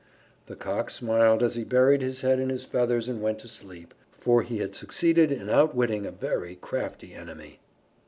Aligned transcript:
The 0.47 0.55
Cock 0.55 0.89
smiled 0.89 1.43
as 1.43 1.53
he 1.53 1.63
buried 1.63 2.01
his 2.01 2.21
head 2.21 2.39
in 2.39 2.49
his 2.49 2.63
feathers 2.65 3.07
and 3.07 3.21
went 3.21 3.37
to 3.37 3.47
sleep, 3.47 3.93
for 4.19 4.41
he 4.41 4.57
had 4.57 4.73
succeeded 4.73 5.31
in 5.31 5.47
outwitting 5.47 6.07
a 6.07 6.11
very 6.11 6.55
crafty 6.55 7.13
enemy. 7.13 7.59